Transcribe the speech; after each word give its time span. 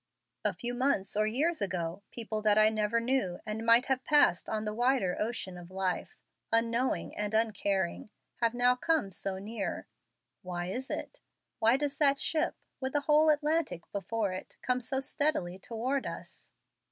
"A 0.43 0.51
few 0.51 0.73
months 0.73 1.15
or 1.15 1.27
years 1.27 1.61
ago, 1.61 2.01
people 2.09 2.41
that 2.41 2.57
I 2.57 2.69
never 2.69 2.99
knew, 2.99 3.39
and 3.45 3.63
might 3.63 3.85
have 3.85 4.03
passed 4.03 4.49
on 4.49 4.65
the 4.65 4.73
wider 4.73 5.15
ocean 5.19 5.59
of 5.59 5.69
life, 5.69 6.17
unknowing 6.51 7.15
and 7.15 7.35
uncaring, 7.35 8.09
have 8.37 8.55
now 8.55 8.75
come 8.75 9.11
so 9.11 9.37
near! 9.37 9.85
Why 10.41 10.71
is 10.71 10.89
it? 10.89 11.19
Why 11.59 11.77
does 11.77 11.99
that 11.99 12.19
ship, 12.19 12.55
with 12.79 12.93
the 12.93 13.01
whole 13.01 13.29
Atlantic 13.29 13.83
before 13.91 14.33
it, 14.33 14.57
come 14.63 14.81
so 14.81 14.99
steadily 15.01 15.59
toward 15.59 16.07
us?" 16.07 16.49